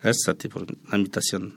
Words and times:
Gracias 0.00 0.28
a 0.28 0.34
ti 0.34 0.46
por 0.46 0.64
la 0.88 0.96
invitación. 0.96 1.54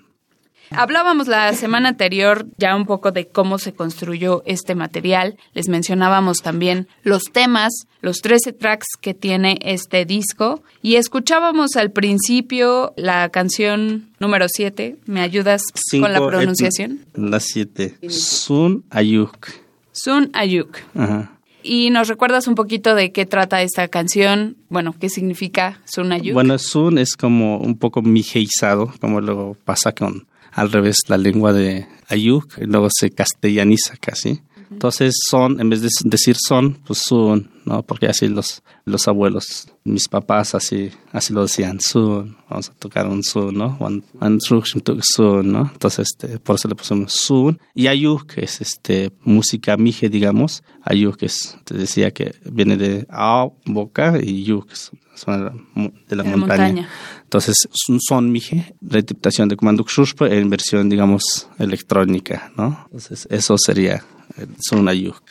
Hablábamos 0.72 1.28
la 1.28 1.54
semana 1.54 1.90
anterior 1.90 2.48
ya 2.58 2.76
un 2.76 2.86
poco 2.86 3.12
de 3.12 3.28
cómo 3.28 3.60
se 3.60 3.74
construyó 3.74 4.42
este 4.48 4.74
material. 4.74 5.38
Les 5.54 5.68
mencionábamos 5.68 6.38
también 6.38 6.88
los 7.04 7.24
temas, 7.24 7.72
los 8.02 8.22
13 8.22 8.54
tracks 8.54 8.88
que 9.00 9.14
tiene 9.14 9.60
este 9.62 10.06
disco. 10.06 10.64
Y 10.82 10.96
escuchábamos 10.96 11.76
al 11.76 11.92
principio 11.92 12.94
la 12.96 13.30
canción 13.30 14.10
número 14.20 14.48
7. 14.50 14.96
¿Me 15.06 15.22
ayudas 15.22 15.62
con 15.92 16.14
la 16.14 16.26
pronunciación? 16.26 17.06
La 17.14 17.40
7. 17.40 18.10
Sun 18.10 18.84
Ayuk. 18.90 19.50
Sun 20.04 20.32
Ayuk. 20.34 20.78
Ajá. 20.96 21.32
Y 21.64 21.92
nos 21.92 22.08
recuerdas 22.08 22.48
un 22.48 22.56
poquito 22.56 22.96
de 22.96 23.12
qué 23.12 23.28
trata 23.28 23.62
esta 23.62 23.88
canción, 23.88 24.58
bueno, 24.70 24.96
qué 25.00 25.10
significa 25.10 25.80
Sun 25.86 26.12
Ayuk. 26.12 26.34
Bueno, 26.34 26.58
Sun 26.58 26.98
es 26.98 27.16
como 27.16 27.58
un 27.58 27.78
poco 27.78 28.02
mijeizado, 28.02 28.92
como 29.00 29.22
lo 29.22 29.56
pasa 29.64 29.92
con 29.92 30.26
al 30.54 30.72
revés 30.72 30.98
la 31.08 31.18
lengua 31.18 31.54
de 31.54 31.88
Ayuk, 32.08 32.58
y 32.58 32.66
luego 32.66 32.88
se 32.92 33.12
castellaniza 33.12 33.96
casi. 33.98 34.42
Entonces 34.72 35.14
son, 35.30 35.60
en 35.60 35.70
vez 35.70 35.82
de 35.82 35.90
decir 36.06 36.38
son, 36.40 36.76
pues 36.86 37.00
son, 37.00 37.52
¿no? 37.66 37.84
Porque 37.84 38.08
así 38.08 38.28
los, 38.30 38.64
los 38.86 39.08
abuelos, 39.08 39.68
mis 39.84 40.08
papás 40.08 40.56
así, 40.56 40.92
así 41.12 41.34
lo 41.34 41.42
decían, 41.42 41.80
sun, 41.82 42.38
vamos 42.50 42.70
a 42.70 42.74
tocar 42.74 43.08
un 43.08 43.22
sun, 43.22 43.56
¿no? 43.56 43.78
One, 43.80 44.02
one 44.20 44.40
sun, 44.40 45.52
¿no? 45.52 45.70
Entonces, 45.74 46.08
este, 46.12 46.40
por 46.40 46.56
eso 46.56 46.70
le 46.70 46.76
pusimos 46.76 47.12
sun. 47.12 47.60
Y 47.76 47.88
ayuk, 47.88 48.26
que 48.28 48.46
es 48.46 48.62
este, 48.62 49.12
música 49.24 49.76
mije, 49.76 50.10
digamos. 50.10 50.64
Ayuk, 50.84 51.18
que 51.18 51.26
es, 51.26 51.58
te 51.66 51.76
decía 51.76 52.12
que 52.12 52.34
viene 52.46 52.78
de 52.78 53.06
ao, 53.10 53.58
boca, 53.66 54.20
y 54.22 54.44
yuk, 54.44 54.68
que 54.68 54.74
es 54.74 54.92
de 56.08 56.16
la, 56.16 56.24
montaña. 56.24 56.88
Entonces, 57.24 57.56
un 57.90 58.00
son 58.02 58.32
mije, 58.32 58.74
interpretación 58.82 59.50
de 59.50 59.56
Kumanduk 59.56 59.90
en 60.22 60.50
versión, 60.50 60.90
digamos, 60.90 61.48
electrónica, 61.60 62.52
¿no? 62.58 62.86
Entonces, 62.86 63.28
eso 63.30 63.56
sería 63.58 64.04
son 64.60 64.88
ayuk. 64.88 65.22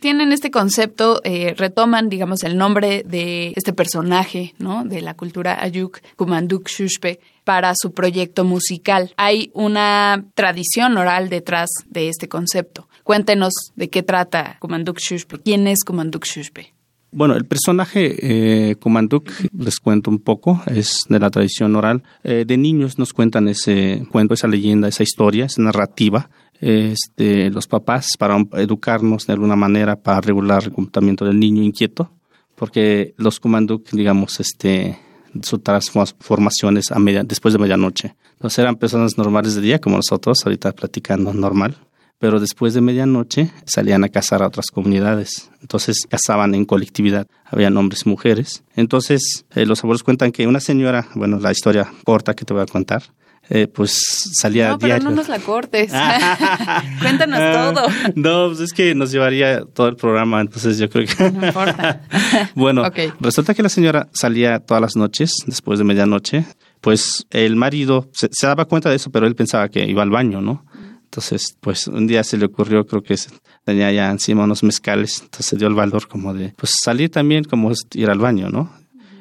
Tienen 0.00 0.30
este 0.30 0.52
concepto, 0.52 1.20
eh, 1.24 1.54
retoman, 1.56 2.08
digamos, 2.08 2.44
el 2.44 2.56
nombre 2.56 3.02
de 3.04 3.52
este 3.56 3.72
personaje, 3.72 4.54
¿no? 4.58 4.84
De 4.84 5.00
la 5.00 5.14
cultura 5.14 5.60
ayuk, 5.60 5.98
Kumanduk 6.14 6.68
Shushpe, 6.68 7.18
para 7.42 7.72
su 7.76 7.92
proyecto 7.92 8.44
musical. 8.44 9.12
Hay 9.16 9.50
una 9.54 10.24
tradición 10.34 10.96
oral 10.96 11.28
detrás 11.30 11.68
de 11.86 12.08
este 12.08 12.28
concepto. 12.28 12.88
Cuéntenos 13.02 13.52
de 13.74 13.90
qué 13.90 14.04
trata 14.04 14.56
Kumanduk 14.60 14.98
Shushpe. 15.00 15.40
¿Quién 15.40 15.66
es 15.66 15.82
Kumanduk 15.84 16.24
Shushpe? 16.24 16.77
Bueno, 17.10 17.34
el 17.34 17.46
personaje 17.46 18.70
eh, 18.70 18.76
Kumanduk, 18.76 19.30
les 19.56 19.78
cuento 19.78 20.10
un 20.10 20.18
poco, 20.18 20.62
es 20.66 21.06
de 21.08 21.18
la 21.18 21.30
tradición 21.30 21.74
oral. 21.74 22.02
Eh, 22.22 22.44
de 22.46 22.56
niños 22.58 22.98
nos 22.98 23.12
cuentan 23.12 23.48
ese 23.48 24.06
cuento, 24.12 24.34
esa 24.34 24.46
leyenda, 24.46 24.88
esa 24.88 25.02
historia, 25.02 25.46
esa 25.46 25.62
narrativa 25.62 26.28
este, 26.60 27.50
los 27.50 27.66
papás 27.66 28.08
para 28.18 28.36
educarnos 28.54 29.26
de 29.26 29.32
alguna 29.32 29.56
manera 29.56 29.96
para 29.96 30.20
regular 30.20 30.64
el 30.64 30.72
comportamiento 30.72 31.24
del 31.24 31.38
niño 31.38 31.62
inquieto, 31.62 32.10
porque 32.56 33.14
los 33.16 33.38
Kumanduk, 33.40 33.90
digamos, 33.90 34.40
este, 34.40 34.98
su 35.42 35.58
transformación 35.58 36.80
a 36.90 36.98
media, 36.98 37.22
después 37.22 37.52
de 37.52 37.60
medianoche. 37.60 38.16
Entonces 38.32 38.58
eran 38.58 38.76
personas 38.76 39.16
normales 39.18 39.54
de 39.54 39.60
día, 39.60 39.80
como 39.80 39.96
nosotros, 39.96 40.38
ahorita 40.44 40.72
platicando 40.72 41.32
normal, 41.32 41.76
pero 42.18 42.40
después 42.40 42.74
de 42.74 42.80
medianoche 42.80 43.50
salían 43.64 44.04
a 44.04 44.08
cazar 44.08 44.42
a 44.42 44.46
otras 44.46 44.66
comunidades. 44.66 45.50
Entonces 45.60 45.98
cazaban 46.08 46.54
en 46.54 46.64
colectividad, 46.64 47.26
habían 47.44 47.76
hombres 47.76 48.02
y 48.06 48.08
mujeres. 48.08 48.64
Entonces 48.74 49.44
eh, 49.54 49.66
los 49.66 49.82
abuelos 49.84 50.02
cuentan 50.02 50.32
que 50.32 50.46
una 50.46 50.60
señora, 50.60 51.08
bueno, 51.14 51.38
la 51.38 51.52
historia 51.52 51.92
corta 52.04 52.34
que 52.34 52.44
te 52.44 52.54
voy 52.54 52.62
a 52.62 52.66
contar, 52.66 53.02
eh, 53.50 53.66
pues 53.66 53.98
salía 54.38 54.70
no, 54.70 54.78
pero 54.78 54.98
no 54.98 55.10
nos 55.10 55.28
la 55.28 55.38
cortes. 55.38 55.90
Cuéntanos 57.00 57.38
ah, 57.40 57.72
todo. 57.74 57.86
No, 58.14 58.48
pues 58.48 58.60
es 58.60 58.72
que 58.72 58.94
nos 58.94 59.10
llevaría 59.10 59.64
todo 59.64 59.88
el 59.88 59.96
programa, 59.96 60.40
entonces 60.40 60.78
yo 60.78 60.90
creo 60.90 61.06
que... 61.06 61.30
No 61.30 61.46
importa. 61.46 62.02
bueno, 62.54 62.82
resulta 63.20 63.54
que 63.54 63.62
la 63.62 63.68
señora 63.70 64.08
salía 64.12 64.58
todas 64.58 64.82
las 64.82 64.96
noches, 64.96 65.32
después 65.46 65.78
de 65.78 65.84
medianoche, 65.84 66.44
pues 66.80 67.26
el 67.30 67.56
marido 67.56 68.08
se, 68.12 68.28
daba 68.42 68.66
cuenta 68.66 68.90
de 68.90 68.96
eso, 68.96 69.10
pero 69.10 69.26
él 69.26 69.34
pensaba 69.34 69.68
que 69.68 69.84
iba 69.84 70.02
al 70.02 70.10
baño, 70.10 70.40
¿no? 70.40 70.64
Entonces, 71.08 71.56
pues 71.60 71.88
un 71.88 72.06
día 72.06 72.22
se 72.22 72.36
le 72.36 72.46
ocurrió, 72.46 72.86
creo 72.86 73.02
que 73.02 73.16
tenía 73.64 73.90
ya 73.92 74.10
encima 74.10 74.44
unos 74.44 74.62
mezcales, 74.62 75.20
entonces 75.22 75.46
se 75.46 75.56
dio 75.56 75.66
el 75.66 75.74
valor 75.74 76.06
como 76.06 76.34
de, 76.34 76.52
pues 76.56 76.74
salir 76.82 77.10
también 77.10 77.44
como 77.44 77.72
ir 77.94 78.10
al 78.10 78.18
baño, 78.18 78.50
¿no? 78.50 78.70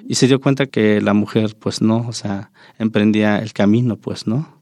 y 0.08 0.16
se 0.16 0.28
dio 0.28 0.40
cuenta 0.40 0.68
que 0.68 1.02
la 1.02 1.14
mujer 1.14 1.56
pues 1.60 1.82
no, 1.82 2.06
o 2.08 2.14
sea, 2.14 2.52
emprendía 2.80 3.40
el 3.40 3.52
camino 3.52 3.98
pues, 3.98 4.26
¿no? 4.26 4.56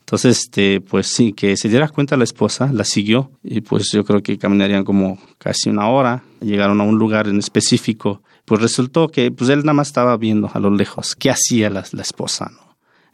Entonces, 0.00 0.38
este, 0.38 0.80
pues 0.80 1.08
sí, 1.08 1.32
que 1.32 1.56
se 1.56 1.68
diera 1.68 1.88
cuenta 1.88 2.16
la 2.16 2.24
esposa, 2.24 2.70
la 2.72 2.84
siguió 2.84 3.32
y 3.42 3.60
pues 3.60 3.90
yo 3.92 4.04
creo 4.04 4.22
que 4.22 4.38
caminarían 4.38 4.84
como 4.84 5.18
casi 5.36 5.68
una 5.68 5.88
hora, 5.88 6.22
llegaron 6.40 6.80
a 6.80 6.84
un 6.84 6.96
lugar 6.96 7.26
en 7.26 7.38
específico, 7.38 8.22
pues 8.44 8.62
resultó 8.62 9.08
que 9.08 9.30
pues 9.32 9.50
él 9.50 9.60
nada 9.60 9.74
más 9.74 9.88
estaba 9.88 10.16
viendo 10.16 10.48
a 10.52 10.60
lo 10.60 10.70
lejos 10.70 11.16
qué 11.16 11.30
hacía 11.30 11.70
la, 11.70 11.84
la 11.90 12.02
esposa, 12.02 12.50
¿no? 12.54 12.65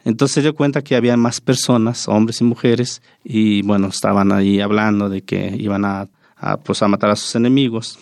Entonces 0.03 0.35
se 0.35 0.41
dio 0.41 0.53
cuenta 0.53 0.81
que 0.81 0.95
había 0.95 1.15
más 1.17 1.41
personas, 1.41 2.07
hombres 2.07 2.41
y 2.41 2.43
mujeres, 2.43 3.01
y 3.23 3.61
bueno, 3.61 3.87
estaban 3.87 4.31
ahí 4.31 4.59
hablando 4.59 5.09
de 5.09 5.21
que 5.21 5.55
iban 5.57 5.85
a, 5.85 6.09
pues 6.63 6.81
a 6.83 6.87
matar 6.87 7.09
a 7.09 7.15
sus 7.15 7.35
enemigos 7.35 7.99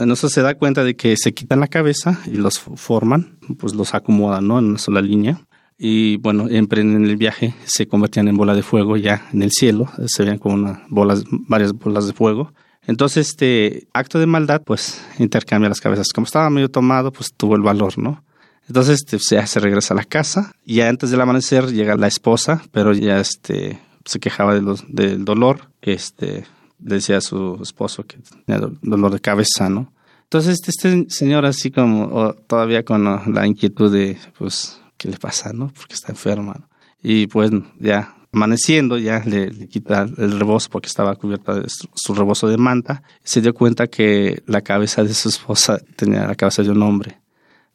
en 0.00 0.10
eso 0.10 0.28
se 0.28 0.42
da 0.42 0.54
cuenta 0.54 0.82
de 0.82 0.96
que 0.96 1.16
se 1.16 1.34
quitan 1.34 1.60
la 1.60 1.68
cabeza 1.68 2.20
y 2.26 2.36
los 2.36 2.58
forman, 2.58 3.38
pues 3.58 3.74
los 3.74 3.94
acomodan, 3.94 4.48
¿no? 4.48 4.58
En 4.58 4.66
una 4.66 4.78
sola 4.78 5.02
línea. 5.02 5.40
Y 5.78 6.16
bueno, 6.18 6.46
emprenden 6.48 7.04
el 7.04 7.16
viaje, 7.16 7.54
se 7.64 7.86
convertían 7.86 8.28
en 8.28 8.36
bola 8.36 8.54
de 8.54 8.62
fuego 8.62 8.96
ya 8.96 9.28
en 9.32 9.42
el 9.42 9.50
cielo, 9.50 9.90
se 10.06 10.22
veían 10.22 10.38
como 10.38 10.54
una 10.54 10.84
bolas, 10.88 11.24
varias 11.30 11.72
bolas 11.72 12.06
de 12.06 12.12
fuego. 12.12 12.52
Entonces, 12.86 13.28
este 13.28 13.88
acto 13.92 14.18
de 14.18 14.26
maldad, 14.26 14.62
pues 14.64 15.02
intercambia 15.18 15.68
las 15.68 15.80
cabezas. 15.80 16.08
Como 16.14 16.24
estaba 16.24 16.50
medio 16.50 16.70
tomado, 16.70 17.12
pues 17.12 17.32
tuvo 17.34 17.56
el 17.56 17.62
valor, 17.62 17.98
¿no? 17.98 18.24
Entonces, 18.70 19.00
este, 19.00 19.18
se, 19.18 19.44
se 19.48 19.58
regresa 19.58 19.94
a 19.94 19.96
la 19.96 20.04
casa 20.04 20.52
y 20.64 20.76
ya 20.76 20.88
antes 20.88 21.10
del 21.10 21.20
amanecer 21.20 21.72
llega 21.72 21.96
la 21.96 22.06
esposa, 22.06 22.62
pero 22.70 22.92
ya 22.92 23.18
este, 23.18 23.80
se 24.04 24.20
quejaba 24.20 24.54
del 24.54 25.24
dolor. 25.24 25.72
Este, 25.82 26.44
decía 26.78 27.16
a 27.16 27.20
su 27.20 27.58
esposo 27.60 28.04
que 28.04 28.18
tenía 28.46 28.64
dolor 28.80 29.12
de 29.12 29.18
cabeza, 29.18 29.68
¿no? 29.68 29.92
Entonces 30.22 30.60
este, 30.60 30.70
este 30.70 31.10
señor 31.10 31.46
así 31.46 31.72
como 31.72 32.32
todavía 32.46 32.84
con 32.84 33.04
la 33.04 33.44
inquietud 33.44 33.92
de, 33.92 34.16
pues, 34.38 34.80
¿qué 34.96 35.08
le 35.08 35.16
pasa, 35.16 35.52
no? 35.52 35.72
Porque 35.76 35.94
está 35.94 36.12
enferma. 36.12 36.68
Y 37.02 37.26
pues 37.26 37.50
ya 37.80 38.14
amaneciendo 38.32 38.98
ya 38.98 39.20
le, 39.26 39.50
quita 39.66 40.02
el 40.16 40.38
rebozo 40.38 40.68
porque 40.70 40.86
estaba 40.86 41.16
cubierta 41.16 41.54
de 41.54 41.66
su, 41.68 42.14
rebozo 42.14 42.46
de 42.46 42.56
manta. 42.56 43.02
se 43.24 43.40
dio 43.40 43.52
cuenta 43.52 43.88
que 43.88 44.44
la 44.46 44.60
cabeza 44.60 45.02
de 45.02 45.12
su 45.12 45.28
esposa 45.28 45.80
tenía 45.96 46.24
la 46.28 46.36
cabeza 46.36 46.62
de 46.62 46.70
un 46.70 46.82
hombre. 46.82 47.18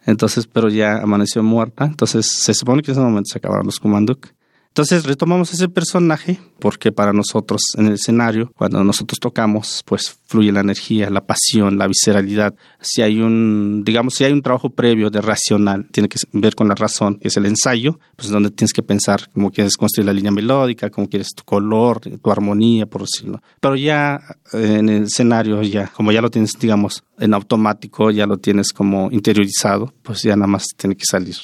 Entonces, 0.06 0.48
pero 0.48 0.69
ya 0.69 0.98
amaneció 0.98 1.42
muerta. 1.44 1.86
Entonces 1.86 2.28
se 2.28 2.54
supone 2.54 2.81
que 2.81 2.92
en 2.92 2.98
ese 2.98 3.04
momento 3.04 3.30
se 3.31 3.40
acabaron 3.40 3.66
los 3.66 3.80
Kumanduk. 3.80 4.28
Entonces 4.75 5.06
retomamos 5.06 5.54
ese 5.54 5.69
personaje 5.69 6.38
porque 6.60 6.92
para 6.92 7.13
nosotros 7.13 7.62
en 7.77 7.88
el 7.88 7.94
escenario, 7.94 8.51
cuando 8.57 8.83
nosotros 8.83 9.22
tocamos, 9.22 9.81
pues 9.86 10.19
fluye 10.25 10.51
la 10.51 10.60
energía, 10.60 11.10
la 11.10 11.25
pasión, 11.25 11.77
la 11.77 11.88
visceralidad. 11.88 12.54
Si 12.81 13.01
hay 13.01 13.22
un, 13.22 13.83
digamos, 13.86 14.16
si 14.16 14.25
hay 14.25 14.33
un 14.33 14.42
trabajo 14.42 14.72
previo 14.72 15.10
de 15.10 15.22
racional, 15.22 15.88
tiene 15.94 16.10
que 16.10 16.18
ver 16.33 16.56
con 16.56 16.68
la 16.68 16.75
razón, 16.75 17.16
que 17.16 17.30
es 17.30 17.38
el 17.38 17.45
ensayo, 17.45 18.01
pues 18.18 18.27
donde 18.27 18.51
tienes 18.51 18.74
que 18.74 18.83
pensar 18.83 19.30
cómo 19.33 19.50
quieres 19.50 19.77
construir 19.77 20.07
la 20.07 20.13
línea 20.13 20.31
melódica, 20.31 20.89
cómo 20.89 21.07
quieres 21.07 21.30
tu 21.33 21.45
color, 21.45 22.01
tu 22.01 22.30
armonía, 22.30 22.86
por 22.86 23.04
decirlo. 23.04 23.42
Pero 23.62 23.78
ya 23.78 24.19
eh, 24.51 24.75
en 24.80 24.89
el 24.89 25.04
escenario, 25.04 25.62
ya, 25.62 25.88
como 25.88 26.11
ya 26.11 26.19
lo 26.19 26.30
tienes, 26.30 26.52
digamos, 26.59 27.02
en 27.18 27.33
automático, 27.33 28.11
ya 28.11 28.26
lo 28.26 28.40
tienes 28.40 28.73
como 28.73 29.09
interiorizado, 29.09 29.94
pues 30.04 30.23
ya 30.23 30.35
nada 30.35 30.47
más 30.47 30.66
tiene 30.76 30.97
que 30.97 31.06
salir. 31.09 31.38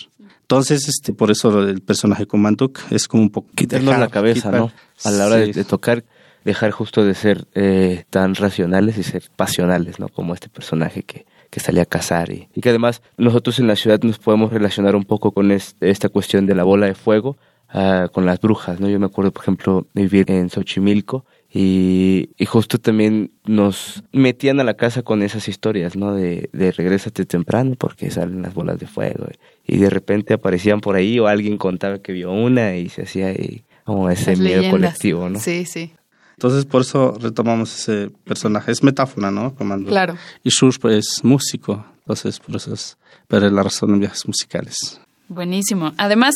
Entonces, 0.51 0.89
este, 0.89 1.13
por 1.13 1.31
eso 1.31 1.61
el 1.63 1.79
personaje 1.79 2.25
con 2.27 2.41
Mantuk 2.41 2.77
es 2.89 3.07
como 3.07 3.23
un 3.23 3.29
poco... 3.29 3.47
Quitarnos 3.55 3.97
la 3.97 4.09
cabeza, 4.09 4.51
¿no? 4.51 4.69
A 5.05 5.11
la 5.11 5.27
hora 5.27 5.37
de, 5.37 5.63
tocar, 5.63 6.03
dejar 6.43 6.71
justo 6.71 7.05
de 7.05 7.15
ser 7.15 7.47
eh, 7.55 8.03
tan 8.09 8.35
racionales 8.35 8.97
y 8.97 9.03
ser 9.03 9.23
pasionales, 9.37 9.97
¿no? 9.97 10.09
Como 10.09 10.33
este 10.33 10.49
personaje 10.49 11.03
que, 11.03 11.25
que 11.49 11.61
salía 11.61 11.83
a 11.83 11.85
cazar 11.85 12.33
y, 12.33 12.49
que 12.61 12.67
además 12.67 13.01
nosotros 13.17 13.59
en 13.59 13.67
la 13.67 13.77
ciudad 13.77 14.01
nos 14.01 14.19
podemos 14.19 14.51
relacionar 14.51 14.93
un 14.97 15.05
poco 15.05 15.31
con 15.31 15.51
esta 15.51 16.09
cuestión 16.09 16.45
de 16.45 16.55
la 16.55 16.65
bola 16.65 16.87
de 16.87 16.95
fuego, 16.95 17.37
uh, 17.73 18.09
con 18.11 18.25
las 18.25 18.41
brujas, 18.41 18.81
¿no? 18.81 18.89
Yo 18.89 18.99
me 18.99 19.05
acuerdo, 19.05 19.31
por 19.31 19.43
ejemplo, 19.43 19.87
de 19.93 20.01
vivir 20.01 20.29
en 20.31 20.49
Xochimilco 20.49 21.23
y, 21.53 22.29
y, 22.37 22.45
justo 22.45 22.77
también 22.77 23.31
nos 23.45 24.03
metían 24.13 24.61
a 24.61 24.63
la 24.63 24.75
casa 24.75 25.03
con 25.03 25.21
esas 25.21 25.49
historias, 25.49 25.97
¿no? 25.97 26.15
De, 26.15 26.49
de 26.53 26.71
regrésate 26.71 27.25
temprano 27.25 27.75
porque 27.77 28.09
salen 28.09 28.41
las 28.41 28.53
bolas 28.53 28.79
de 28.79 28.87
fuego. 28.87 29.27
Y 29.65 29.77
de 29.77 29.89
repente 29.89 30.33
aparecían 30.33 30.79
por 30.79 30.95
ahí 30.95 31.19
o 31.19 31.27
alguien 31.27 31.57
contaba 31.57 31.99
que 31.99 32.13
vio 32.13 32.31
una 32.31 32.77
y 32.77 32.87
se 32.87 33.03
hacía 33.03 33.27
ahí 33.27 33.65
como 33.83 34.09
ese 34.09 34.37
miedo 34.37 34.71
colectivo, 34.71 35.29
¿no? 35.29 35.39
Sí, 35.39 35.65
sí. 35.65 35.91
Entonces 36.33 36.65
por 36.65 36.81
eso 36.81 37.17
retomamos 37.19 37.77
ese 37.77 38.09
personaje. 38.23 38.71
Es 38.71 38.81
metáfora, 38.81 39.29
¿no? 39.29 39.53
Comando. 39.53 39.89
Claro. 39.89 40.15
Y 40.43 40.49
Shush 40.49 40.77
pues, 40.79 41.05
es 41.05 41.23
músico. 41.23 41.85
Entonces 41.99 42.39
por 42.39 42.55
eso 42.55 42.73
es, 42.73 42.97
pero 43.27 43.49
la 43.49 43.61
razón 43.61 43.91
en 43.91 43.99
viajes 43.99 44.25
musicales. 44.25 45.01
Buenísimo. 45.27 45.93
Además, 45.97 46.35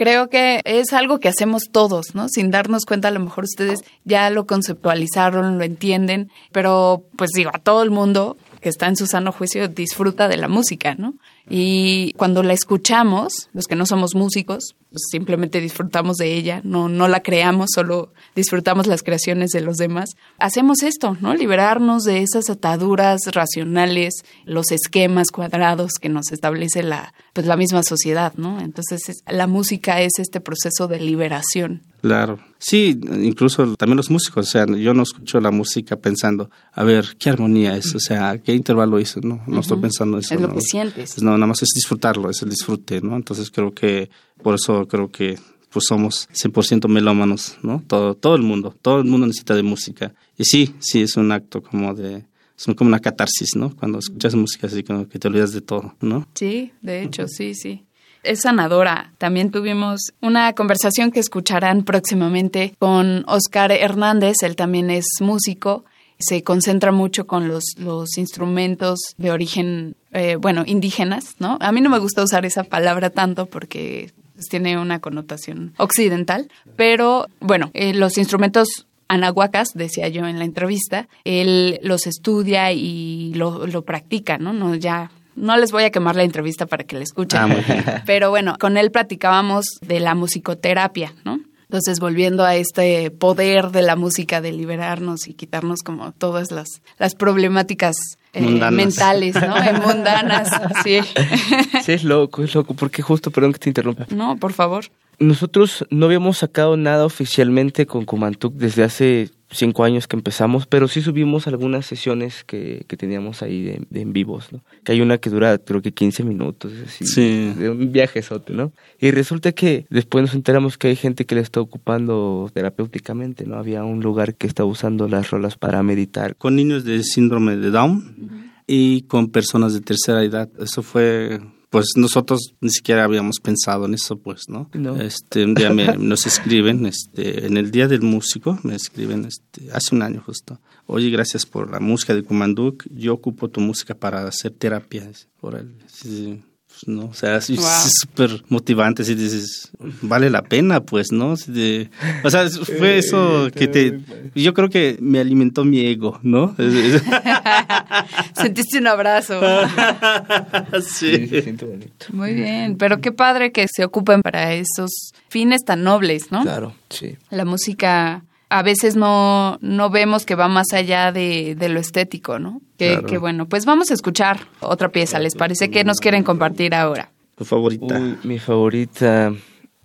creo 0.00 0.30
que 0.30 0.62
es 0.64 0.94
algo 0.94 1.18
que 1.18 1.28
hacemos 1.28 1.64
todos, 1.70 2.14
¿no? 2.14 2.30
Sin 2.30 2.50
darnos 2.50 2.86
cuenta, 2.86 3.08
a 3.08 3.10
lo 3.10 3.20
mejor 3.20 3.44
ustedes 3.44 3.84
ya 4.06 4.30
lo 4.30 4.46
conceptualizaron, 4.46 5.58
lo 5.58 5.64
entienden, 5.64 6.30
pero 6.52 7.04
pues 7.16 7.32
digo, 7.34 7.50
a 7.52 7.58
todo 7.58 7.82
el 7.82 7.90
mundo 7.90 8.38
que 8.62 8.70
está 8.70 8.86
en 8.86 8.96
su 8.96 9.06
sano 9.06 9.30
juicio 9.30 9.68
disfruta 9.68 10.26
de 10.26 10.38
la 10.38 10.48
música, 10.48 10.94
¿no? 10.94 11.16
Y 11.48 12.12
cuando 12.14 12.42
la 12.42 12.52
escuchamos, 12.52 13.48
los 13.52 13.66
que 13.66 13.76
no 13.76 13.86
somos 13.86 14.14
músicos, 14.14 14.76
pues 14.90 15.02
simplemente 15.10 15.60
disfrutamos 15.60 16.16
de 16.16 16.34
ella, 16.34 16.60
no, 16.64 16.88
no 16.88 17.06
la 17.06 17.20
creamos, 17.20 17.70
solo 17.74 18.12
disfrutamos 18.34 18.86
las 18.86 19.02
creaciones 19.02 19.50
de 19.50 19.60
los 19.60 19.76
demás. 19.76 20.10
Hacemos 20.38 20.82
esto, 20.82 21.16
¿no? 21.20 21.34
Liberarnos 21.34 22.02
de 22.04 22.22
esas 22.22 22.50
ataduras 22.50 23.20
racionales, 23.32 24.24
los 24.44 24.72
esquemas 24.72 25.28
cuadrados 25.30 25.92
que 26.00 26.08
nos 26.08 26.32
establece 26.32 26.82
la, 26.82 27.14
pues 27.32 27.46
la 27.46 27.56
misma 27.56 27.82
sociedad, 27.82 28.34
¿no? 28.36 28.60
Entonces 28.60 29.22
la 29.26 29.46
música 29.46 30.00
es 30.00 30.18
este 30.18 30.40
proceso 30.40 30.88
de 30.88 31.00
liberación. 31.00 31.82
Claro. 32.00 32.40
Sí, 32.58 32.98
incluso 33.22 33.74
también 33.76 33.96
los 33.96 34.10
músicos, 34.10 34.48
o 34.48 34.50
sea, 34.50 34.66
yo 34.66 34.92
no 34.92 35.02
escucho 35.02 35.40
la 35.40 35.50
música 35.50 35.96
pensando, 35.96 36.50
a 36.72 36.84
ver, 36.84 37.16
¿qué 37.18 37.30
armonía 37.30 37.76
es? 37.76 37.94
O 37.94 38.00
sea, 38.00 38.36
¿qué 38.38 38.52
intervalo 38.54 39.00
hizo? 39.00 39.20
No, 39.22 39.42
no 39.46 39.60
estoy 39.60 39.78
pensando 39.78 40.18
eso. 40.18 40.34
Es 40.34 40.40
lo 40.40 40.48
¿no? 40.48 40.54
que 40.54 40.60
sientes. 40.60 41.22
No, 41.30 41.38
nada 41.38 41.46
más 41.46 41.62
es 41.62 41.68
disfrutarlo, 41.72 42.28
es 42.28 42.42
el 42.42 42.50
disfrute, 42.50 43.00
¿no? 43.00 43.14
Entonces 43.14 43.52
creo 43.52 43.72
que 43.72 44.10
por 44.42 44.56
eso 44.56 44.88
creo 44.88 45.12
que 45.12 45.38
pues 45.70 45.84
somos 45.86 46.28
100% 46.30 46.88
melómanos, 46.88 47.56
¿no? 47.62 47.84
Todo, 47.86 48.16
todo 48.16 48.34
el 48.34 48.42
mundo, 48.42 48.74
todo 48.82 48.98
el 48.98 49.04
mundo 49.04 49.28
necesita 49.28 49.54
de 49.54 49.62
música. 49.62 50.12
Y 50.36 50.44
sí, 50.44 50.74
sí, 50.80 51.02
es 51.02 51.16
un 51.16 51.30
acto 51.30 51.62
como 51.62 51.94
de, 51.94 52.24
es 52.58 52.74
como 52.76 52.88
una 52.88 52.98
catarsis, 52.98 53.54
¿no? 53.54 53.76
Cuando 53.76 54.00
escuchas 54.00 54.34
música 54.34 54.66
así 54.66 54.82
como 54.82 55.08
que 55.08 55.20
te 55.20 55.28
olvidas 55.28 55.52
de 55.52 55.60
todo, 55.60 55.94
¿no? 56.00 56.26
Sí, 56.34 56.72
de 56.82 57.04
hecho, 57.04 57.28
sí, 57.28 57.54
sí. 57.54 57.84
Es 58.24 58.40
sanadora. 58.40 59.14
También 59.18 59.52
tuvimos 59.52 60.12
una 60.20 60.52
conversación 60.54 61.12
que 61.12 61.20
escucharán 61.20 61.84
próximamente 61.84 62.74
con 62.80 63.24
Oscar 63.28 63.70
Hernández, 63.70 64.38
él 64.42 64.56
también 64.56 64.90
es 64.90 65.04
músico, 65.20 65.84
se 66.20 66.42
concentra 66.42 66.92
mucho 66.92 67.26
con 67.26 67.48
los, 67.48 67.64
los 67.78 68.16
instrumentos 68.18 69.00
de 69.16 69.32
origen, 69.32 69.96
eh, 70.12 70.36
bueno, 70.36 70.64
indígenas, 70.66 71.34
¿no? 71.38 71.58
A 71.60 71.72
mí 71.72 71.80
no 71.80 71.90
me 71.90 71.98
gusta 71.98 72.22
usar 72.22 72.44
esa 72.44 72.64
palabra 72.64 73.10
tanto 73.10 73.46
porque 73.46 74.12
tiene 74.48 74.78
una 74.78 75.00
connotación 75.00 75.74
occidental, 75.76 76.48
pero 76.76 77.26
bueno, 77.40 77.70
eh, 77.74 77.92
los 77.94 78.16
instrumentos 78.16 78.86
anahuacas, 79.08 79.72
decía 79.74 80.08
yo 80.08 80.26
en 80.26 80.38
la 80.38 80.44
entrevista, 80.44 81.08
él 81.24 81.80
los 81.82 82.06
estudia 82.06 82.72
y 82.72 83.34
lo, 83.34 83.66
lo 83.66 83.82
practica, 83.82 84.38
¿no? 84.38 84.52
No 84.52 84.74
ya 84.76 85.10
no 85.36 85.56
les 85.56 85.72
voy 85.72 85.84
a 85.84 85.90
quemar 85.90 86.16
la 86.16 86.22
entrevista 86.22 86.66
para 86.66 86.84
que 86.84 86.96
la 86.96 87.02
escuchen. 87.02 87.40
Ah, 87.40 88.02
Pero 88.06 88.30
bueno, 88.30 88.56
con 88.58 88.76
él 88.76 88.90
platicábamos 88.90 89.64
de 89.80 90.00
la 90.00 90.14
musicoterapia, 90.14 91.14
¿no? 91.24 91.40
Entonces, 91.70 92.00
volviendo 92.00 92.44
a 92.44 92.56
este 92.56 93.12
poder 93.12 93.70
de 93.70 93.82
la 93.82 93.94
música 93.94 94.40
de 94.40 94.50
liberarnos 94.50 95.28
y 95.28 95.34
quitarnos 95.34 95.82
como 95.84 96.10
todas 96.10 96.50
las, 96.50 96.82
las 96.98 97.14
problemáticas 97.14 97.94
eh, 98.32 98.42
mentales, 98.72 99.36
¿no? 99.36 99.56
Eh, 99.62 99.72
mundanas, 99.74 100.48
sí. 100.82 100.98
Sí, 101.84 101.92
es 101.92 102.02
loco, 102.02 102.42
es 102.42 102.56
loco, 102.56 102.74
porque 102.74 103.02
justo, 103.02 103.30
perdón 103.30 103.52
que 103.52 103.60
te 103.60 103.70
interrumpa. 103.70 104.08
No, 104.10 104.36
por 104.36 104.52
favor. 104.52 104.86
Nosotros 105.20 105.86
no 105.90 106.06
habíamos 106.06 106.38
sacado 106.38 106.76
nada 106.76 107.04
oficialmente 107.04 107.86
con 107.86 108.04
Kumantuk 108.04 108.54
desde 108.54 108.82
hace 108.82 109.30
cinco 109.50 109.84
años 109.84 110.06
que 110.06 110.16
empezamos, 110.16 110.66
pero 110.66 110.86
sí 110.88 111.02
subimos 111.02 111.46
algunas 111.46 111.84
sesiones 111.86 112.44
que, 112.44 112.84
que 112.86 112.96
teníamos 112.96 113.42
ahí 113.42 113.62
de, 113.64 113.82
de 113.90 114.00
en 114.02 114.12
vivos, 114.12 114.52
¿no? 114.52 114.60
Que 114.84 114.92
hay 114.92 115.00
una 115.00 115.18
que 115.18 115.28
dura 115.30 115.58
creo 115.58 115.82
que 115.82 115.92
15 115.92 116.22
minutos, 116.24 116.72
así, 116.86 117.04
Sí. 117.04 117.52
de 117.58 117.68
un 117.70 117.90
viajezote, 117.92 118.52
¿no? 118.52 118.72
Y 119.00 119.10
resulta 119.10 119.52
que 119.52 119.86
después 119.90 120.22
nos 120.22 120.34
enteramos 120.34 120.78
que 120.78 120.88
hay 120.88 120.96
gente 120.96 121.26
que 121.26 121.34
le 121.34 121.40
está 121.40 121.60
ocupando 121.60 122.48
terapéuticamente, 122.54 123.44
¿no? 123.46 123.56
Había 123.56 123.84
un 123.84 124.00
lugar 124.00 124.34
que 124.36 124.46
está 124.46 124.64
usando 124.64 125.08
las 125.08 125.30
rolas 125.30 125.56
para 125.56 125.82
meditar. 125.82 126.36
Con 126.36 126.54
niños 126.56 126.84
de 126.84 127.02
síndrome 127.02 127.56
de 127.56 127.70
Down 127.70 128.50
y 128.66 129.02
con 129.02 129.30
personas 129.30 129.74
de 129.74 129.80
tercera 129.80 130.22
edad. 130.22 130.48
Eso 130.60 130.82
fue 130.82 131.40
pues 131.70 131.92
nosotros 131.96 132.54
ni 132.60 132.70
siquiera 132.70 133.04
habíamos 133.04 133.38
pensado 133.40 133.86
en 133.86 133.94
eso, 133.94 134.18
pues, 134.18 134.48
¿no? 134.48 134.68
No. 134.74 135.00
Este, 135.00 135.44
un 135.44 135.54
día 135.54 135.70
me, 135.70 135.86
nos 135.98 136.26
escriben, 136.26 136.84
este, 136.84 137.46
en 137.46 137.56
el 137.56 137.70
Día 137.70 137.86
del 137.86 138.02
Músico, 138.02 138.58
me 138.64 138.74
escriben, 138.74 139.24
este, 139.24 139.70
hace 139.72 139.94
un 139.94 140.02
año 140.02 140.20
justo. 140.26 140.60
Oye, 140.86 141.08
gracias 141.10 141.46
por 141.46 141.70
la 141.70 141.78
música 141.78 142.14
de 142.14 142.24
Kumanduk, 142.24 142.84
yo 142.90 143.14
ocupo 143.14 143.48
tu 143.48 143.60
música 143.60 143.94
para 143.94 144.26
hacer 144.26 144.50
terapia. 144.50 145.08
Órale, 145.40 145.70
sí, 145.86 146.08
sí. 146.08 146.42
Pues, 146.84 146.96
no, 146.96 147.06
o 147.06 147.14
sea, 147.14 147.40
sí, 147.40 147.56
Wow. 147.56 147.64
es 147.66 147.92
súper 148.00 148.42
motivante, 148.48 149.04
si 149.04 149.14
dices, 149.14 149.70
vale 150.02 150.30
la 150.30 150.42
pena, 150.42 150.80
pues, 150.80 151.12
¿no? 151.12 151.36
Sí, 151.36 151.88
o 152.24 152.30
sea, 152.30 152.48
fue 152.48 152.98
eso 152.98 153.48
que 153.54 153.68
te, 153.68 154.00
yo 154.34 154.54
creo 154.54 154.68
que 154.70 154.96
me 155.00 155.18
alimentó 155.20 155.64
mi 155.64 155.80
ego, 155.86 156.18
¿no? 156.22 156.54
Sentiste 158.34 158.78
un 158.78 158.86
abrazo. 158.86 159.40
sí. 160.82 161.26
se 161.26 161.42
siente 161.42 161.64
bonito. 161.64 162.06
Muy 162.12 162.34
bien, 162.34 162.76
pero 162.76 163.00
qué 163.00 163.12
padre 163.12 163.52
que 163.52 163.66
se 163.70 163.84
ocupen 163.84 164.22
para 164.22 164.54
esos 164.54 165.12
fines 165.28 165.64
tan 165.64 165.82
nobles, 165.82 166.30
¿no? 166.30 166.42
Claro, 166.42 166.74
sí. 166.88 167.16
La 167.30 167.44
música 167.44 168.24
a 168.48 168.62
veces 168.62 168.96
no, 168.96 169.58
no 169.60 169.90
vemos 169.90 170.24
que 170.26 170.34
va 170.34 170.48
más 170.48 170.72
allá 170.72 171.12
de, 171.12 171.54
de 171.56 171.68
lo 171.68 171.78
estético, 171.80 172.38
¿no? 172.38 172.60
Claro. 172.88 173.06
que 173.06 173.18
bueno, 173.18 173.48
pues 173.48 173.64
vamos 173.64 173.90
a 173.90 173.94
escuchar 173.94 174.40
otra 174.60 174.90
pieza, 174.90 175.18
¿les 175.18 175.34
parece? 175.34 175.70
que 175.70 175.84
nos 175.84 175.98
quieren 175.98 176.22
compartir 176.22 176.74
ahora? 176.74 177.10
Tu 177.36 177.44
favorita. 177.44 177.98
Uy, 177.98 178.16
mi 178.24 178.38
favorita. 178.38 179.32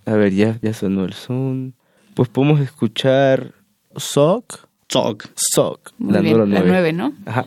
A 0.06 0.14
ver, 0.14 0.34
ya, 0.34 0.60
ya 0.62 0.74
sonó 0.74 1.06
el 1.06 1.14
son. 1.14 1.74
Pues 2.14 2.30
podemos 2.30 2.60
escuchar 2.60 3.54
Sock. 3.96 4.68
Sock. 4.88 5.92
Muy 5.98 6.14
la 6.14 6.22
bien, 6.22 6.38
número 6.38 6.82
la 6.82 6.92
¿no? 6.92 7.14
Ajá. 7.25 7.46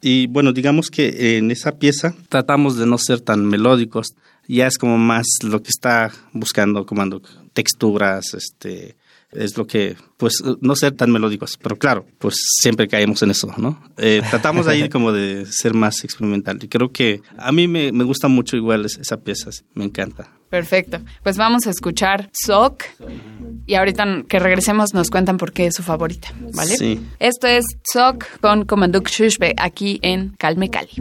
Y 0.00 0.26
bueno, 0.28 0.52
digamos 0.52 0.90
que 0.90 1.38
en 1.38 1.50
esa 1.50 1.78
pieza 1.78 2.14
tratamos 2.28 2.76
de 2.76 2.86
no 2.86 2.98
ser 2.98 3.20
tan 3.20 3.44
melódicos. 3.46 4.14
Ya 4.46 4.66
es 4.66 4.78
como 4.78 4.96
más 4.96 5.26
lo 5.42 5.62
que 5.62 5.70
está 5.70 6.10
buscando, 6.32 6.86
comando 6.86 7.20
texturas, 7.52 8.34
este, 8.34 8.96
es 9.32 9.56
lo 9.56 9.66
que, 9.66 9.96
pues, 10.16 10.42
no 10.60 10.74
ser 10.76 10.92
tan 10.92 11.10
melódicos. 11.10 11.58
Pero 11.62 11.76
claro, 11.76 12.06
pues 12.18 12.36
siempre 12.60 12.88
caemos 12.88 13.22
en 13.22 13.30
eso, 13.30 13.52
¿no? 13.58 13.82
Eh, 13.96 14.22
tratamos 14.30 14.66
ahí 14.66 14.88
como 14.90 15.12
de 15.12 15.46
ser 15.46 15.74
más 15.74 16.02
experimental. 16.04 16.58
Y 16.62 16.68
creo 16.68 16.90
que 16.90 17.20
a 17.36 17.52
mí 17.52 17.68
me, 17.68 17.92
me 17.92 18.04
gusta 18.04 18.28
mucho 18.28 18.56
igual 18.56 18.84
es- 18.86 18.98
esa 18.98 19.18
pieza, 19.18 19.50
me 19.74 19.84
encanta. 19.84 20.30
Perfecto. 20.50 21.00
Pues 21.22 21.36
vamos 21.36 21.66
a 21.66 21.70
escuchar 21.70 22.30
Sock 22.32 22.84
y 23.66 23.74
ahorita 23.74 24.22
que 24.26 24.38
regresemos 24.38 24.94
nos 24.94 25.10
cuentan 25.10 25.36
por 25.36 25.52
qué 25.52 25.66
es 25.66 25.74
su 25.74 25.82
favorita, 25.82 26.28
¿vale? 26.54 26.74
Sí. 26.74 26.98
Esto 27.18 27.46
es 27.48 27.66
Sock 27.92 28.24
con 28.40 28.64
Komanduk 28.64 29.08
Shushbe 29.10 29.52
aquí 29.58 29.98
en 30.02 30.30
Calme 30.38 30.70
Cali. 30.70 30.92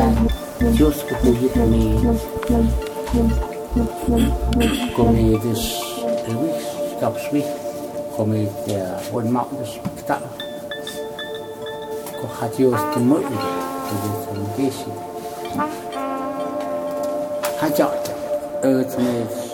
está 0.00 0.70
Deus 0.78 1.04
que 1.04 1.14
cuida 1.14 1.66
me 1.66 1.80
kom 4.94 5.14
ik 5.14 5.42
dus 5.42 5.82
een 6.26 6.40
week, 6.40 6.60
staps 6.96 7.30
week, 7.30 7.44
kom 8.16 8.32
ik 8.32 8.48
voor 9.10 9.20
een 9.20 9.32
maand 9.32 9.58
dus 9.58 9.80
ktaal. 9.94 10.18
Ik 12.22 12.28
had 12.38 12.56
Deus 12.56 12.80
te 12.92 12.98
moeten, 12.98 13.30
dat 13.30 14.00
is 14.04 14.36
een 14.36 14.46
beetje. 14.56 14.90
Je 17.76 18.86
met 18.98 19.49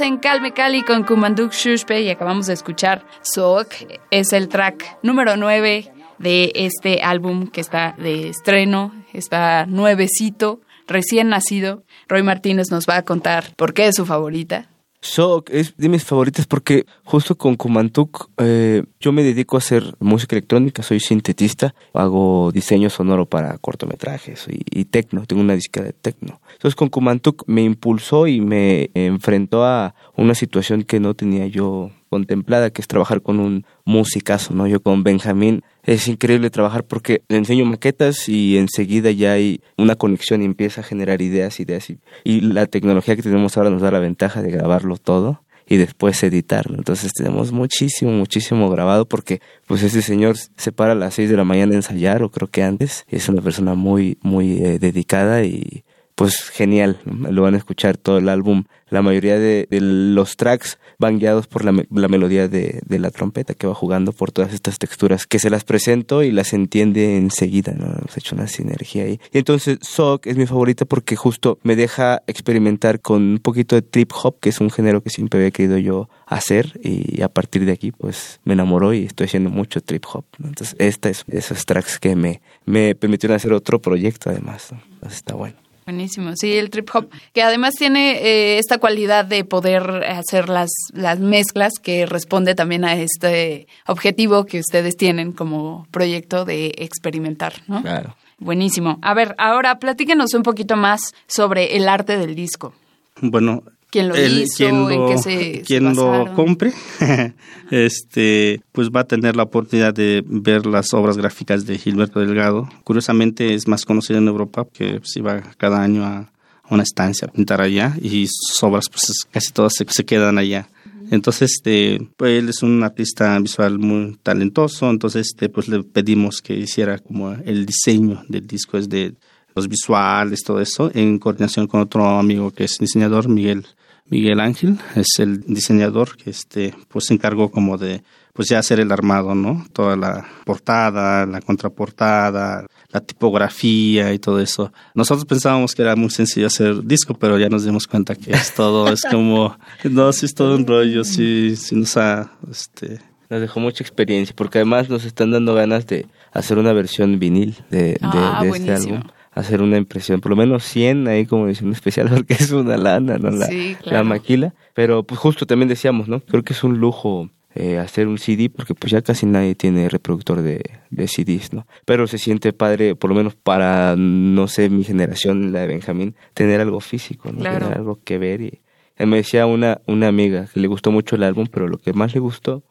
en 0.00 0.16
Calme 0.16 0.52
Cali 0.52 0.82
con 0.82 1.04
Kumanduk 1.04 1.52
Shushpe 1.52 2.00
y 2.00 2.08
acabamos 2.08 2.46
de 2.46 2.54
escuchar 2.54 3.04
Sook. 3.20 3.68
Es 4.10 4.32
el 4.32 4.48
track 4.48 4.98
número 5.02 5.36
9 5.36 5.92
de 6.18 6.52
este 6.54 7.02
álbum 7.02 7.48
que 7.48 7.60
está 7.60 7.94
de 7.98 8.30
estreno, 8.30 8.94
está 9.12 9.66
nuevecito, 9.66 10.60
recién 10.86 11.28
nacido. 11.28 11.82
Roy 12.08 12.22
Martínez 12.22 12.70
nos 12.70 12.86
va 12.88 12.96
a 12.96 13.02
contar 13.02 13.54
por 13.56 13.74
qué 13.74 13.88
es 13.88 13.96
su 13.96 14.06
favorita. 14.06 14.71
Shock 15.02 15.50
es 15.50 15.76
de 15.76 15.88
mis 15.88 16.04
favoritas 16.04 16.46
porque 16.46 16.86
justo 17.04 17.36
con 17.36 17.56
Kumantuk 17.56 18.30
eh, 18.38 18.84
yo 19.00 19.12
me 19.12 19.24
dedico 19.24 19.56
a 19.56 19.58
hacer 19.58 19.96
música 19.98 20.36
electrónica, 20.36 20.82
soy 20.82 21.00
sintetista, 21.00 21.74
hago 21.92 22.52
diseño 22.52 22.88
sonoro 22.88 23.26
para 23.26 23.58
cortometrajes 23.58 24.46
y, 24.48 24.62
y 24.70 24.84
tecno, 24.84 25.26
tengo 25.26 25.42
una 25.42 25.54
disquera 25.54 25.86
de 25.86 25.92
tecno. 25.92 26.40
Entonces 26.52 26.76
con 26.76 26.88
Kumantuk 26.88 27.42
me 27.46 27.62
impulsó 27.62 28.28
y 28.28 28.40
me 28.40 28.90
enfrentó 28.94 29.64
a 29.64 29.94
una 30.16 30.34
situación 30.34 30.84
que 30.84 31.00
no 31.00 31.14
tenía 31.14 31.46
yo 31.48 31.90
contemplada, 32.12 32.68
que 32.68 32.82
es 32.82 32.88
trabajar 32.88 33.22
con 33.22 33.40
un 33.40 33.64
musicazo, 33.86 34.52
¿no? 34.52 34.66
Yo 34.66 34.82
con 34.82 35.02
Benjamín 35.02 35.62
es 35.82 36.08
increíble 36.08 36.50
trabajar 36.50 36.84
porque 36.84 37.22
le 37.28 37.38
enseño 37.38 37.64
maquetas 37.64 38.28
y 38.28 38.58
enseguida 38.58 39.10
ya 39.12 39.32
hay 39.32 39.62
una 39.78 39.96
conexión 39.96 40.42
y 40.42 40.44
empieza 40.44 40.82
a 40.82 40.84
generar 40.84 41.22
ideas, 41.22 41.58
ideas 41.58 41.88
y, 41.88 42.00
y 42.22 42.42
la 42.42 42.66
tecnología 42.66 43.16
que 43.16 43.22
tenemos 43.22 43.56
ahora 43.56 43.70
nos 43.70 43.80
da 43.80 43.90
la 43.90 43.98
ventaja 43.98 44.42
de 44.42 44.50
grabarlo 44.50 44.98
todo 44.98 45.40
y 45.66 45.78
después 45.78 46.22
editarlo. 46.22 46.76
Entonces 46.76 47.14
tenemos 47.14 47.50
muchísimo, 47.50 48.12
muchísimo 48.12 48.68
grabado 48.68 49.06
porque 49.06 49.40
pues 49.66 49.82
ese 49.82 50.02
señor 50.02 50.36
se 50.36 50.70
para 50.70 50.92
a 50.92 50.96
las 50.96 51.14
6 51.14 51.30
de 51.30 51.36
la 51.38 51.44
mañana 51.44 51.72
a 51.72 51.76
ensayar 51.76 52.22
o 52.22 52.30
creo 52.30 52.48
que 52.48 52.62
antes. 52.62 53.06
Es 53.08 53.30
una 53.30 53.40
persona 53.40 53.74
muy, 53.74 54.18
muy 54.20 54.62
eh, 54.62 54.78
dedicada 54.78 55.44
y 55.44 55.84
pues 56.14 56.50
genial. 56.50 57.00
Lo 57.06 57.40
van 57.40 57.54
a 57.54 57.58
escuchar 57.58 57.96
todo 57.96 58.18
el 58.18 58.28
álbum. 58.28 58.64
La 58.92 59.00
mayoría 59.00 59.38
de, 59.38 59.66
los 59.70 60.36
tracks 60.36 60.78
van 60.98 61.18
guiados 61.18 61.46
por 61.46 61.64
la, 61.64 61.72
melodía 61.72 62.46
de, 62.46 62.82
la 62.86 63.10
trompeta 63.10 63.54
que 63.54 63.66
va 63.66 63.74
jugando 63.74 64.12
por 64.12 64.32
todas 64.32 64.52
estas 64.52 64.78
texturas 64.78 65.26
que 65.26 65.38
se 65.38 65.48
las 65.48 65.64
presento 65.64 66.22
y 66.22 66.30
las 66.30 66.52
entiende 66.52 67.16
enseguida, 67.16 67.72
¿no? 67.72 67.86
Hemos 67.86 68.14
hecho 68.18 68.34
una 68.34 68.48
sinergia 68.48 69.04
ahí. 69.04 69.18
Y 69.32 69.38
entonces 69.38 69.78
Sock 69.80 70.26
es 70.26 70.36
mi 70.36 70.44
favorita 70.44 70.84
porque 70.84 71.16
justo 71.16 71.58
me 71.62 71.74
deja 71.74 72.22
experimentar 72.26 73.00
con 73.00 73.22
un 73.22 73.38
poquito 73.38 73.76
de 73.76 73.82
trip 73.82 74.12
hop, 74.22 74.38
que 74.40 74.50
es 74.50 74.60
un 74.60 74.68
género 74.68 75.02
que 75.02 75.08
siempre 75.08 75.40
había 75.40 75.52
querido 75.52 75.78
yo 75.78 76.10
hacer 76.26 76.78
y 76.82 77.22
a 77.22 77.30
partir 77.30 77.64
de 77.64 77.72
aquí 77.72 77.92
pues 77.92 78.40
me 78.44 78.52
enamoró 78.52 78.92
y 78.92 79.04
estoy 79.06 79.24
haciendo 79.24 79.48
mucho 79.48 79.80
trip 79.80 80.04
hop. 80.12 80.26
Entonces 80.38 80.76
esta 80.78 81.08
es 81.08 81.24
esos 81.28 81.64
tracks 81.64 81.98
que 81.98 82.14
me, 82.14 82.42
me 82.66 82.94
permitieron 82.94 83.36
hacer 83.36 83.54
otro 83.54 83.80
proyecto 83.80 84.28
además. 84.28 84.74
está 85.08 85.34
bueno. 85.34 85.56
Buenísimo, 85.84 86.36
sí, 86.36 86.52
el 86.52 86.70
trip 86.70 86.88
hop, 86.94 87.10
que 87.32 87.42
además 87.42 87.74
tiene 87.74 88.12
eh, 88.18 88.58
esta 88.58 88.78
cualidad 88.78 89.24
de 89.24 89.44
poder 89.44 90.04
hacer 90.04 90.48
las, 90.48 90.70
las 90.92 91.18
mezclas 91.18 91.72
que 91.82 92.06
responde 92.06 92.54
también 92.54 92.84
a 92.84 92.94
este 92.94 93.66
objetivo 93.86 94.46
que 94.46 94.60
ustedes 94.60 94.96
tienen 94.96 95.32
como 95.32 95.88
proyecto 95.90 96.44
de 96.44 96.72
experimentar, 96.78 97.54
¿no? 97.66 97.82
Claro. 97.82 98.16
Buenísimo. 98.38 98.98
A 99.02 99.14
ver, 99.14 99.34
ahora 99.38 99.78
platíquenos 99.78 100.34
un 100.34 100.42
poquito 100.42 100.76
más 100.76 101.14
sobre 101.26 101.76
el 101.76 101.88
arte 101.88 102.16
del 102.16 102.34
disco. 102.34 102.74
Bueno, 103.20 103.62
¿Quién 103.92 104.08
lo 104.08 104.14
hizo? 104.18 104.90
¿En 104.90 105.06
qué 105.06 105.18
se, 105.18 105.60
quien 105.66 105.94
lo 105.94 106.32
compre, 106.34 106.72
este, 107.70 108.62
pues 108.72 108.88
va 108.88 109.00
a 109.00 109.04
tener 109.06 109.36
la 109.36 109.42
oportunidad 109.42 109.92
de 109.92 110.24
ver 110.26 110.64
las 110.64 110.94
obras 110.94 111.18
gráficas 111.18 111.66
de 111.66 111.76
Gilberto 111.76 112.18
Delgado. 112.18 112.70
Curiosamente 112.84 113.52
es 113.52 113.68
más 113.68 113.84
conocido 113.84 114.18
en 114.18 114.28
Europa, 114.28 114.66
que 114.72 114.98
se 115.02 115.20
pues, 115.20 115.26
va 115.26 115.42
cada 115.58 115.82
año 115.82 116.04
a 116.04 116.32
una 116.70 116.84
estancia 116.84 117.28
a 117.28 117.32
pintar 117.32 117.60
allá 117.60 117.94
y 118.00 118.26
sus 118.28 118.62
obras 118.62 118.86
pues 118.88 119.26
casi 119.30 119.52
todas 119.52 119.74
se, 119.74 120.04
quedan 120.06 120.38
allá. 120.38 120.70
Entonces, 121.10 121.52
este, 121.52 122.00
pues 122.16 122.38
él 122.38 122.48
es 122.48 122.62
un 122.62 122.82
artista 122.82 123.38
visual 123.40 123.78
muy 123.78 124.16
talentoso, 124.22 124.88
entonces 124.88 125.26
este, 125.26 125.50
pues 125.50 125.68
le 125.68 125.82
pedimos 125.82 126.40
que 126.40 126.54
hiciera 126.54 126.96
como 126.96 127.32
el 127.32 127.66
diseño 127.66 128.24
del 128.26 128.46
disco, 128.46 128.78
es 128.78 128.88
de 128.88 129.12
los 129.54 129.68
visuales, 129.68 130.44
todo 130.44 130.62
eso, 130.62 130.90
en 130.94 131.18
coordinación 131.18 131.66
con 131.66 131.82
otro 131.82 132.06
amigo 132.06 132.52
que 132.52 132.64
es 132.64 132.78
diseñador, 132.78 133.28
Miguel 133.28 133.66
Miguel 134.06 134.40
Ángel 134.40 134.78
es 134.94 135.18
el 135.18 135.42
diseñador 135.42 136.16
que 136.16 136.30
este 136.30 136.74
pues 136.88 137.06
se 137.06 137.14
encargó 137.14 137.50
como 137.50 137.78
de 137.78 138.02
pues 138.32 138.48
ya 138.48 138.58
hacer 138.58 138.80
el 138.80 138.90
armado, 138.92 139.34
¿no? 139.34 139.66
Toda 139.72 139.96
la 139.96 140.26
portada, 140.44 141.26
la 141.26 141.40
contraportada, 141.40 142.66
la 142.90 143.00
tipografía 143.00 144.12
y 144.12 144.18
todo 144.18 144.40
eso. 144.40 144.72
Nosotros 144.94 145.26
pensábamos 145.26 145.74
que 145.74 145.82
era 145.82 145.96
muy 145.96 146.10
sencillo 146.10 146.46
hacer 146.46 146.82
disco, 146.82 147.14
pero 147.14 147.38
ya 147.38 147.48
nos 147.48 147.64
dimos 147.64 147.86
cuenta 147.86 148.14
que 148.14 148.32
es 148.32 148.54
todo, 148.54 148.90
es 148.90 149.02
como, 149.02 149.56
no, 149.84 150.12
sí 150.12 150.26
es 150.26 150.34
todo 150.34 150.56
un 150.56 150.66
rollo, 150.66 151.04
sí, 151.04 151.56
sí 151.56 151.74
nos 151.76 151.96
ha, 151.96 152.32
este... 152.50 153.00
Nos 153.28 153.40
dejó 153.40 153.60
mucha 153.60 153.82
experiencia, 153.82 154.34
porque 154.36 154.58
además 154.58 154.90
nos 154.90 155.06
están 155.06 155.30
dando 155.30 155.54
ganas 155.54 155.86
de 155.86 156.06
hacer 156.32 156.58
una 156.58 156.74
versión 156.74 157.18
vinil 157.18 157.56
de, 157.70 157.94
de, 157.94 157.98
ah, 158.02 158.42
este 158.44 158.74
álbum 158.74 159.00
hacer 159.32 159.62
una 159.62 159.78
impresión, 159.78 160.20
por 160.20 160.30
lo 160.30 160.36
menos 160.36 160.64
100 160.64 161.08
ahí 161.08 161.26
como 161.26 161.46
edición 161.46 161.72
especial, 161.72 162.08
porque 162.08 162.34
es 162.34 162.50
una 162.50 162.76
lana, 162.76 163.18
¿no? 163.18 163.30
La, 163.30 163.48
la 163.84 164.04
maquila. 164.04 164.54
Pero 164.74 165.02
pues 165.02 165.18
justo 165.18 165.46
también 165.46 165.68
decíamos, 165.68 166.08
¿no? 166.08 166.20
Creo 166.20 166.42
que 166.42 166.52
es 166.52 166.64
un 166.64 166.78
lujo 166.78 167.30
eh, 167.54 167.78
hacer 167.78 168.08
un 168.08 168.16
CD 168.16 168.48
porque 168.48 168.74
pues 168.74 168.92
ya 168.92 169.02
casi 169.02 169.26
nadie 169.26 169.54
tiene 169.54 169.88
reproductor 169.90 170.40
de, 170.40 170.62
de 170.90 171.06
CDs, 171.06 171.52
¿no? 171.52 171.66
Pero 171.84 172.06
se 172.06 172.16
siente 172.16 172.52
padre, 172.52 172.94
por 172.94 173.10
lo 173.10 173.16
menos 173.16 173.34
para, 173.34 173.94
no 173.96 174.48
sé, 174.48 174.70
mi 174.70 174.84
generación, 174.84 175.52
la 175.52 175.60
de 175.60 175.66
Benjamín, 175.66 176.14
tener 176.32 176.60
algo 176.60 176.80
físico, 176.80 177.30
¿no? 177.30 177.42
Tener 177.42 177.64
algo 177.64 177.98
que 178.02 178.18
ver 178.18 178.40
y... 178.40 178.60
Él 178.96 179.06
me 179.06 179.16
decía 179.16 179.46
una, 179.46 179.80
una 179.86 180.06
amiga 180.06 180.46
que 180.52 180.60
le 180.60 180.68
gustó 180.68 180.92
mucho 180.92 181.16
el 181.16 181.22
álbum, 181.22 181.46
pero 181.50 181.66
lo 181.66 181.78
que 181.78 181.92
más 181.92 182.14
le 182.14 182.20
gustó 182.20 182.62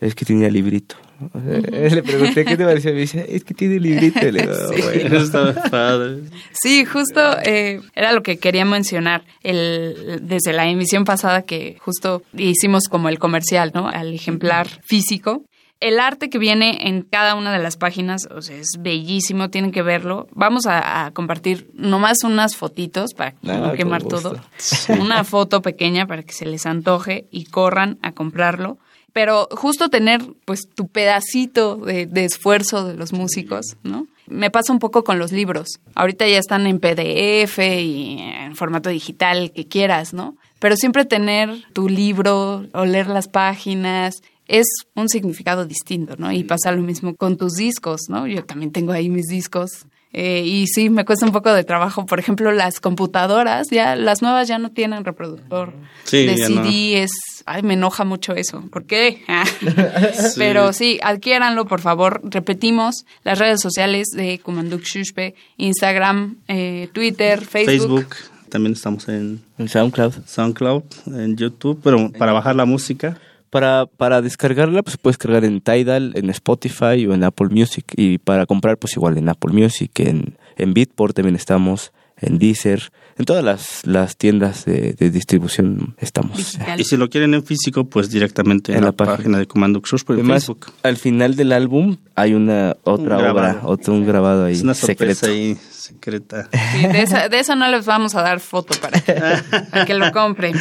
es 0.00 0.14
que 0.14 0.24
tenía 0.24 0.48
librito. 0.48 0.96
Le 1.34 2.02
pregunté 2.02 2.44
qué 2.44 2.56
te 2.56 2.64
parecía. 2.64 2.92
Me 2.92 3.00
dice, 3.00 3.26
es 3.28 3.42
que 3.44 3.54
tiene 3.54 3.80
librito. 3.80 4.20
Le 4.20 4.42
digo, 4.42 4.54
sí. 4.74 4.82
bueno, 4.82 5.54
padre. 5.70 6.22
Sí, 6.52 6.84
justo 6.84 7.20
eh, 7.44 7.80
era 7.94 8.12
lo 8.12 8.22
que 8.22 8.38
quería 8.38 8.64
mencionar. 8.64 9.24
El, 9.42 10.20
desde 10.22 10.52
la 10.52 10.68
emisión 10.68 11.04
pasada 11.04 11.42
que 11.42 11.76
justo 11.80 12.22
hicimos 12.36 12.84
como 12.88 13.08
el 13.08 13.18
comercial, 13.18 13.72
¿no? 13.74 13.88
Al 13.88 14.14
ejemplar 14.14 14.68
físico. 14.86 15.42
El 15.80 16.00
arte 16.00 16.28
que 16.28 16.38
viene 16.38 16.88
en 16.88 17.02
cada 17.02 17.36
una 17.36 17.52
de 17.52 17.60
las 17.60 17.76
páginas, 17.76 18.22
o 18.34 18.42
sea, 18.42 18.56
es 18.56 18.78
bellísimo, 18.80 19.48
tienen 19.48 19.70
que 19.70 19.82
verlo. 19.82 20.26
Vamos 20.32 20.66
a, 20.66 21.12
compartir 21.14 21.70
nomás 21.72 22.24
unas 22.24 22.56
fotitos 22.56 23.14
para 23.14 23.36
no 23.42 23.72
quemar 23.74 24.02
todo. 24.02 24.40
Una 24.88 25.22
foto 25.22 25.62
pequeña 25.62 26.06
para 26.06 26.24
que 26.24 26.32
se 26.32 26.46
les 26.46 26.66
antoje 26.66 27.28
y 27.30 27.44
corran 27.44 27.96
a 28.02 28.10
comprarlo. 28.10 28.78
Pero 29.18 29.48
justo 29.50 29.88
tener 29.88 30.20
pues 30.44 30.68
tu 30.72 30.86
pedacito 30.86 31.74
de, 31.74 32.08
esfuerzo 32.24 32.84
de 32.84 32.94
los 32.94 33.12
músicos, 33.12 33.76
¿no? 33.82 34.06
Me 34.28 34.48
pasa 34.48 34.72
un 34.72 34.78
poco 34.78 35.02
con 35.02 35.18
los 35.18 35.32
libros. 35.32 35.80
Ahorita 35.96 36.28
ya 36.28 36.38
están 36.38 36.68
en 36.68 36.78
PDF 36.78 37.58
y 37.58 38.18
en 38.20 38.54
formato 38.54 38.90
digital, 38.90 39.50
que 39.50 39.66
quieras, 39.66 40.14
¿no? 40.14 40.36
Pero 40.60 40.76
siempre 40.76 41.04
tener 41.04 41.50
tu 41.72 41.88
libro 41.88 42.64
o 42.72 42.84
leer 42.84 43.08
las 43.08 43.26
páginas 43.26 44.22
es 44.46 44.66
un 44.94 45.08
significado 45.08 45.66
distinto, 45.66 46.14
¿no? 46.16 46.30
Y 46.30 46.44
pasa 46.44 46.70
lo 46.70 46.82
mismo 46.82 47.16
con 47.16 47.36
tus 47.36 47.54
discos, 47.54 48.02
¿no? 48.08 48.28
Yo 48.28 48.44
también 48.44 48.70
tengo 48.70 48.92
ahí 48.92 49.08
mis 49.08 49.26
discos. 49.26 49.86
Eh, 50.12 50.42
y 50.44 50.66
sí, 50.68 50.88
me 50.88 51.04
cuesta 51.04 51.26
un 51.26 51.32
poco 51.32 51.52
de 51.52 51.64
trabajo. 51.64 52.06
Por 52.06 52.18
ejemplo, 52.18 52.50
las 52.52 52.80
computadoras, 52.80 53.68
ya 53.70 53.94
las 53.94 54.22
nuevas 54.22 54.48
ya 54.48 54.58
no 54.58 54.70
tienen 54.70 55.04
reproductor 55.04 55.74
de 56.10 56.36
CD. 56.36 57.02
Es, 57.02 57.10
ay, 57.44 57.62
me 57.62 57.74
enoja 57.74 58.04
mucho 58.04 58.34
eso. 58.34 58.64
¿Por 58.70 58.84
qué? 58.84 59.22
Pero 60.38 60.72
sí, 60.72 60.98
adquiéranlo, 61.02 61.66
por 61.66 61.80
favor. 61.80 62.20
Repetimos 62.24 63.04
las 63.22 63.38
redes 63.38 63.60
sociales 63.60 64.08
de 64.14 64.38
Kumanduk 64.38 64.82
Shushpe, 64.82 65.34
Instagram, 65.58 66.38
eh, 66.48 66.88
Twitter, 66.92 67.44
Facebook. 67.44 68.06
Facebook. 68.08 68.16
También 68.48 68.72
estamos 68.72 69.08
en, 69.08 69.42
en 69.58 69.68
SoundCloud. 69.68 70.14
SoundCloud, 70.26 70.82
en 71.06 71.36
YouTube, 71.36 71.80
pero 71.84 72.10
para 72.12 72.32
bajar 72.32 72.56
la 72.56 72.64
música. 72.64 73.20
Para, 73.50 73.86
para 73.86 74.20
descargarla, 74.20 74.82
pues 74.82 74.96
puedes 74.98 75.16
cargar 75.16 75.44
en 75.44 75.60
Tidal, 75.60 76.12
en 76.14 76.28
Spotify 76.30 77.06
o 77.06 77.14
en 77.14 77.24
Apple 77.24 77.48
Music. 77.50 77.84
Y 77.96 78.18
para 78.18 78.46
comprar, 78.46 78.76
pues 78.78 78.94
igual 78.96 79.16
en 79.16 79.28
Apple 79.28 79.52
Music, 79.52 79.90
en, 80.00 80.36
en 80.56 80.74
Beatport 80.74 81.16
también 81.16 81.36
estamos, 81.36 81.92
en 82.20 82.38
Deezer, 82.38 82.90
en 83.16 83.24
todas 83.24 83.44
las, 83.44 83.84
las 83.84 84.16
tiendas 84.16 84.64
de, 84.64 84.92
distribución 85.10 85.94
estamos. 85.98 86.58
Y 86.76 86.84
si 86.84 86.96
lo 86.96 87.08
quieren 87.08 87.34
en 87.34 87.44
físico, 87.44 87.84
pues 87.84 88.10
directamente 88.10 88.74
en, 88.74 88.84
la, 88.84 88.92
página, 88.92 89.38
de 89.38 89.46
Comando 89.46 89.80
por 89.80 90.26
Facebook. 90.26 90.66
Al 90.82 90.96
final 90.96 91.36
del 91.36 91.52
álbum 91.52 91.96
hay 92.14 92.34
una 92.34 92.76
otra 92.84 93.32
obra, 93.32 93.60
otro 93.64 93.94
un 93.94 94.06
grabado 94.06 94.44
ahí. 94.44 94.54
Es 94.54 94.62
una 94.62 94.74
sorpresa 94.74 95.26
ahí 95.26 95.56
secreta. 95.70 96.48
de, 96.92 97.00
esa, 97.02 97.28
de 97.28 97.42
no 97.56 97.68
les 97.68 97.86
vamos 97.86 98.14
a 98.14 98.22
dar 98.22 98.40
foto 98.40 98.74
para 98.80 99.84
que, 99.84 99.94
lo 99.94 100.12
compren. 100.12 100.54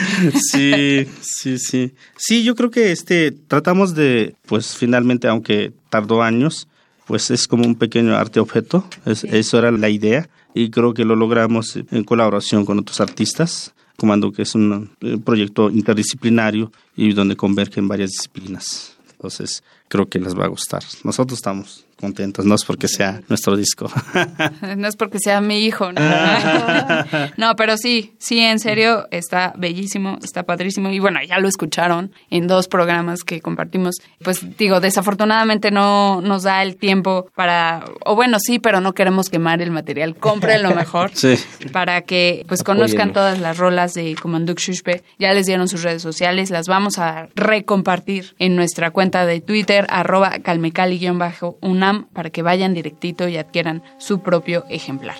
Sí, 0.52 1.08
sí, 1.22 1.58
sí. 1.58 1.94
Sí, 2.16 2.44
yo 2.44 2.56
creo 2.56 2.72
que 2.72 2.92
este 2.92 3.32
tratamos 3.32 3.94
de, 3.94 4.36
pues 4.46 4.76
finalmente, 4.76 5.28
aunque 5.28 5.74
tardó 5.90 6.24
años, 6.24 6.68
pues 7.06 7.30
es 7.30 7.48
como 7.48 7.66
un 7.66 7.76
pequeño 7.76 8.16
arte 8.16 8.40
objeto. 8.40 8.88
Eso 9.06 9.60
era 9.60 9.72
la 9.72 9.90
idea 9.90 10.28
y 10.58 10.70
creo 10.70 10.94
que 10.94 11.06
lo 11.06 11.16
logramos 11.16 11.76
en 11.76 12.04
colaboración 12.04 12.66
con 12.66 12.80
otros 12.80 13.00
artistas. 13.00 13.74
Comando 13.96 14.32
que 14.32 14.44
es 14.44 14.54
un 14.54 14.92
proyecto 15.26 15.72
interdisciplinario 15.72 16.72
y 16.96 17.14
donde 17.14 17.36
convergen 17.36 17.88
varias 17.88 18.12
disciplinas. 18.12 18.96
Entonces, 19.12 19.64
creo 19.88 20.08
que 20.08 20.20
les 20.20 20.38
va 20.38 20.46
a 20.46 20.50
gustar. 20.50 20.84
Nosotros 21.04 21.40
estamos 21.40 21.87
contentos, 22.00 22.46
no 22.46 22.56
es 22.56 22.64
porque 22.64 22.88
sea 22.88 23.22
nuestro 23.28 23.56
disco. 23.58 23.90
no 24.78 24.88
es 24.88 24.96
porque 24.96 25.18
sea 25.20 25.42
mi 25.42 25.66
hijo, 25.66 25.92
¿no? 25.92 26.02
no, 27.38 27.56
pero 27.56 27.78
sí, 27.78 28.14
sí, 28.20 28.40
en 28.40 28.60
serio, 28.60 29.08
está 29.12 29.54
bellísimo, 29.58 30.20
está 30.24 30.44
padrísimo. 30.44 30.90
Y 30.92 31.00
bueno, 31.00 31.20
ya 31.28 31.40
lo 31.40 31.48
escucharon 31.48 32.12
en 32.30 32.48
dos 32.48 32.68
programas 32.68 33.24
que 33.24 33.42
compartimos. 33.42 33.96
Pues 34.24 34.58
digo, 34.58 34.80
desafortunadamente 34.80 35.72
no 35.72 36.22
nos 36.22 36.44
da 36.44 36.62
el 36.62 36.78
tiempo 36.78 37.30
para, 37.36 37.86
o 38.06 38.16
bueno, 38.16 38.38
sí, 38.40 38.60
pero 38.60 38.80
no 38.80 38.94
queremos 38.94 39.30
quemar 39.30 39.62
el 39.62 39.72
material. 39.72 40.16
Cómprenlo 40.16 40.76
mejor 40.76 41.12
sí. 41.14 41.36
para 41.72 42.02
que 42.02 42.46
pues 42.48 42.64
conozcan 42.64 43.14
todas 43.14 43.40
las 43.40 43.58
rolas 43.58 43.94
de 43.94 44.16
Comanduk 44.16 44.60
Shushpe. 44.60 45.04
Ya 45.18 45.34
les 45.34 45.48
dieron 45.48 45.68
sus 45.68 45.84
redes 45.84 46.02
sociales, 46.02 46.52
las 46.52 46.68
vamos 46.68 47.00
a 47.00 47.30
recompartir 47.36 48.36
en 48.38 48.56
nuestra 48.56 48.92
cuenta 48.92 49.26
de 49.26 49.42
Twitter, 49.42 49.88
arroba 49.90 50.40
calmecali-una 50.40 51.87
para 52.14 52.30
que 52.30 52.42
vayan 52.42 52.74
directito 52.74 53.28
y 53.28 53.38
adquieran 53.38 53.84
su 53.98 54.20
propio 54.20 54.66
ejemplar. 54.70 55.18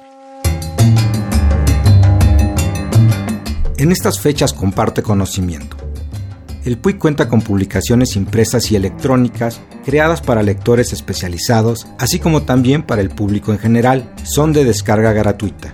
En 3.78 3.92
estas 3.92 4.20
fechas 4.20 4.54
comparte 4.54 5.04
conocimiento. 5.04 5.78
El 6.66 6.80
PUI 6.80 6.96
cuenta 6.96 7.30
con 7.30 7.42
publicaciones 7.42 8.18
impresas 8.18 8.72
y 8.72 8.76
electrónicas 8.76 9.62
creadas 9.86 10.22
para 10.22 10.44
lectores 10.44 10.92
especializados, 10.92 11.88
así 11.98 12.20
como 12.20 12.42
también 12.42 12.84
para 12.84 13.02
el 13.02 13.10
público 13.10 13.54
en 13.54 13.60
general. 13.60 14.12
Son 14.24 14.52
de 14.52 14.66
descarga 14.66 15.14
gratuita. 15.14 15.74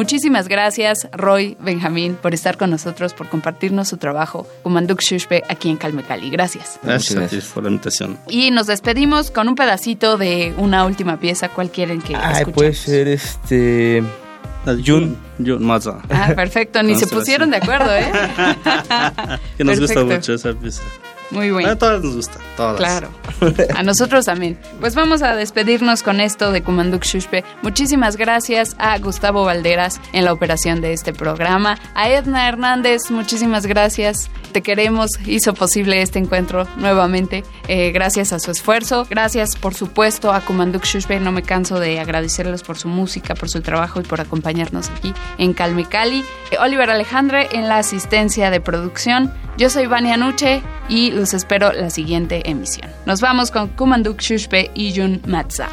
Muchísimas 0.05 0.49
gracias, 0.49 1.09
Roy 1.13 1.57
Benjamín, 1.61 2.15
por 2.15 2.35
estar 2.35 2.59
con 2.59 2.69
nosotros, 2.69 3.15
por 3.15 3.31
compartirnos 3.31 3.89
su 3.89 3.97
trabajo 3.97 4.47
Manduk 4.63 5.01
Shushpe 5.01 5.43
aquí 5.49 5.71
en 5.71 5.79
Calmecali. 5.79 6.29
Gracias. 6.29 6.79
Gracias, 6.83 7.47
por 7.47 7.63
la 7.63 7.71
invitación. 7.71 8.19
Y 8.29 8.51
nos 8.51 8.67
despedimos 8.67 9.31
con 9.31 9.49
un 9.49 9.55
pedacito 9.55 10.19
de 10.19 10.53
una 10.59 10.85
última 10.85 11.19
pieza. 11.19 11.49
¿Cuál 11.49 11.71
quieren 11.71 12.03
que 12.03 12.15
Ay, 12.15 12.45
puede 12.45 12.75
ser 12.75 13.09
este... 13.09 14.05
Jun, 14.67 15.17
Jun 15.39 15.65
Maza. 15.65 16.03
Ah, 16.11 16.35
perfecto. 16.37 16.83
Ni 16.83 16.97
se 16.97 17.07
pusieron 17.07 17.51
de 17.51 17.57
acuerdo, 17.57 17.91
¿eh? 17.95 18.05
que 19.57 19.65
nos 19.65 19.81
gusta 19.81 20.05
mucho 20.05 20.35
esa 20.35 20.53
pieza. 20.53 20.83
Muy 21.31 21.51
bueno. 21.51 21.71
A 21.71 21.77
todas 21.77 22.03
nos 22.03 22.17
gusta, 22.17 22.39
todas. 22.57 22.77
Claro. 22.77 23.09
A 23.75 23.83
nosotros 23.83 24.27
también. 24.27 24.59
Pues 24.81 24.95
vamos 24.95 25.23
a 25.23 25.35
despedirnos 25.35 26.03
con 26.03 26.21
esto 26.21 26.53
de 26.53 26.63
Kumanduk 26.63 27.05
Shushpe. 27.05 27.45
Muchísimas 27.63 28.17
gracias 28.17 28.77
a 28.79 28.99
Gustavo 28.99 29.45
Valderas 29.45 30.01
en 30.13 30.25
la 30.25 30.33
operación 30.33 30.81
de 30.81 30.93
este 30.93 31.13
programa. 31.13 31.79
A 31.95 32.11
Edna 32.11 32.49
Hernández, 32.49 33.11
muchísimas 33.11 33.67
gracias. 33.67 34.31
Te 34.53 34.63
queremos, 34.63 35.11
hizo 35.27 35.55
posible 35.55 36.01
este 36.01 36.19
encuentro 36.19 36.69
nuevamente. 36.77 37.43
Eh, 37.67 37.91
gracias 37.91 38.33
a 38.33 38.39
su 38.39 38.51
esfuerzo. 38.51 39.07
Gracias, 39.11 39.57
por 39.57 39.75
supuesto, 39.75 40.33
a 40.33 40.41
Kumanduk 40.43 40.85
Shushpe. 40.85 41.19
No 41.19 41.33
me 41.33 41.43
canso 41.43 41.81
de 41.81 41.99
agradecerles 41.99 42.63
por 42.63 42.79
su 42.79 42.89
música, 42.89 43.35
por 43.35 43.49
su 43.49 43.63
trabajo 43.63 44.01
y 44.01 44.05
por 44.05 44.21
acompañarnos 44.21 44.91
aquí 44.91 45.13
en 45.39 45.55
Calme 45.55 45.87
Cali. 45.87 46.25
Eh, 46.51 46.57
Oliver 46.61 46.91
Alejandre 46.91 47.49
en 47.53 47.69
la 47.69 47.79
asistencia 47.79 48.51
de 48.51 48.61
producción. 48.61 49.33
Yo 49.57 49.71
soy 49.71 49.87
Vania 49.87 50.17
Nuche 50.17 50.63
y 50.89 51.13
los 51.13 51.33
espero 51.33 51.73
la 51.73 51.89
siguiente 51.89 52.51
emisión. 52.51 52.91
Nos 53.07 53.21
vamos 53.21 53.53
con 53.53 53.69
Kumanduk 53.69 54.21
Shushpe 54.21 54.73
y 54.75 54.95
Jun 54.97 55.23
Matza. 55.27 55.69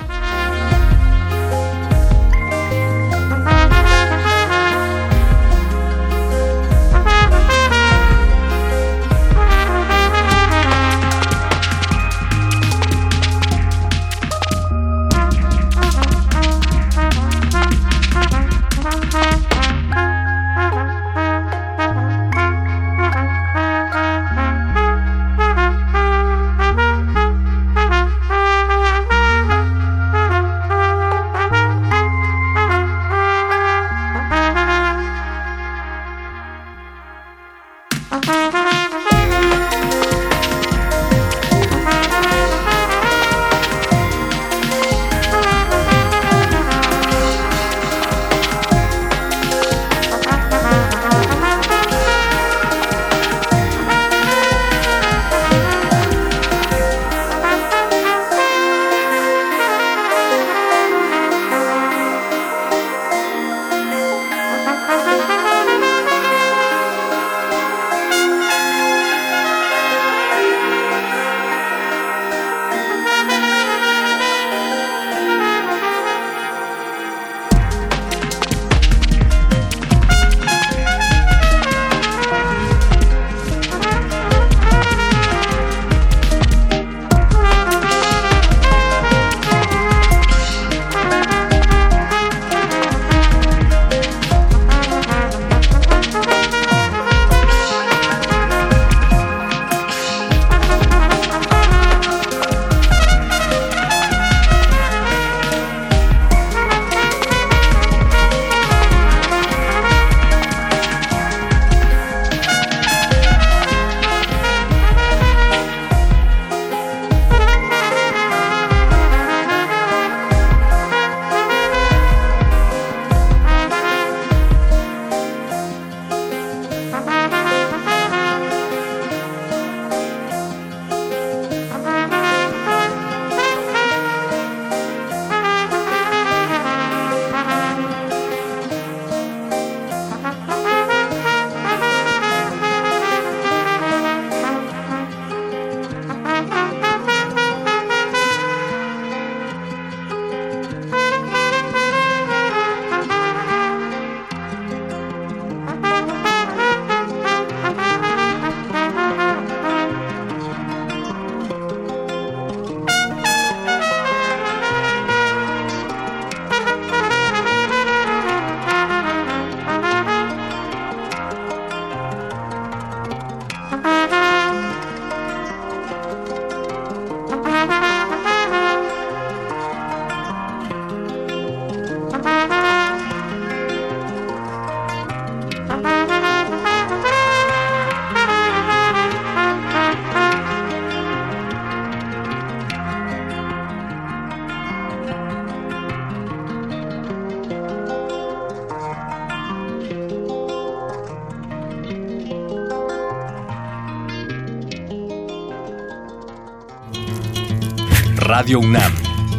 UNAM 208.60 208.92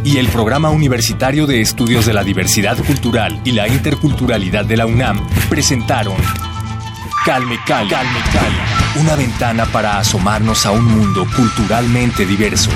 y 0.04 0.16
el 0.16 0.28
Programa 0.28 0.70
Universitario 0.70 1.46
de 1.46 1.60
Estudios 1.60 2.06
de 2.06 2.12
la 2.12 2.24
Diversidad 2.24 2.76
Cultural 2.78 3.40
y 3.44 3.52
la 3.52 3.68
Interculturalidad 3.68 4.64
de 4.64 4.76
la 4.76 4.86
UNAM 4.86 5.26
presentaron 5.48 6.16
Calme 7.24 7.58
Cali, 7.66 7.88
Calme 7.88 8.20
Cali, 8.32 9.00
una 9.00 9.14
ventana 9.14 9.66
para 9.66 9.98
asomarnos 9.98 10.66
a 10.66 10.72
un 10.72 10.84
mundo 10.84 11.26
culturalmente 11.36 12.26
diverso. 12.26 12.70